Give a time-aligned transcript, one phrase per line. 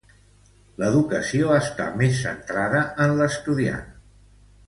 [0.83, 3.85] L'educació està més centrada en l'estudiant.